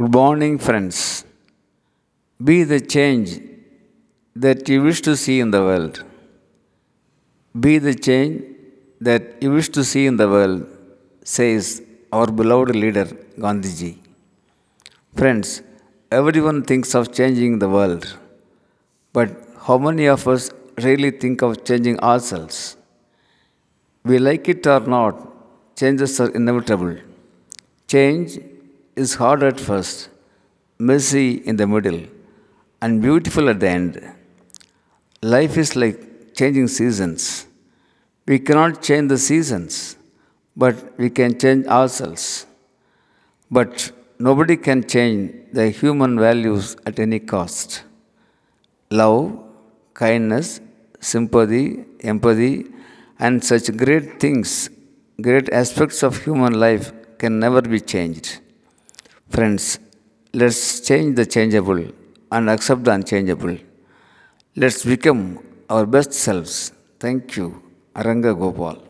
[0.00, 1.24] Good morning, friends.
[2.48, 3.30] Be the change
[4.36, 6.04] that you wish to see in the world.
[7.64, 8.44] Be the change
[9.00, 10.60] that you wish to see in the world,
[11.24, 11.82] says
[12.12, 13.06] our beloved leader
[13.44, 13.98] Gandhiji.
[15.16, 15.62] Friends,
[16.12, 18.06] everyone thinks of changing the world,
[19.12, 19.30] but
[19.66, 20.52] how many of us
[20.86, 22.76] really think of changing ourselves?
[24.04, 25.18] We like it or not,
[25.74, 26.94] changes are inevitable.
[27.88, 28.38] Change
[29.04, 30.08] is hard at first,
[30.78, 32.00] messy in the middle,
[32.82, 33.92] and beautiful at the end.
[35.34, 35.98] Life is like
[36.38, 37.22] changing seasons.
[38.26, 39.96] We cannot change the seasons,
[40.56, 42.24] but we can change ourselves.
[43.50, 45.22] But nobody can change
[45.58, 47.84] the human values at any cost.
[48.90, 49.24] Love,
[49.94, 50.60] kindness,
[51.00, 52.66] sympathy, empathy,
[53.18, 54.70] and such great things,
[55.20, 58.40] great aspects of human life can never be changed.
[59.30, 59.78] Friends,
[60.32, 61.84] let's change the changeable
[62.32, 63.56] and accept the unchangeable.
[64.56, 66.72] Let's become our best selves.
[66.98, 67.62] Thank you.
[67.94, 68.87] Aranga Gopal.